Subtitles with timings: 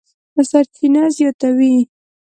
[0.49, 1.75] سرچینه زیاتوي،